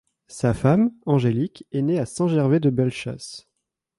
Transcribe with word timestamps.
Sa 0.29 0.55
femme, 0.55 0.91
Angélique, 1.05 1.67
est 1.71 1.83
née 1.83 1.99
à 1.99 2.07
Saint-Gervais 2.07 2.59
de 2.59 2.71
Bellechasse. 2.71 3.47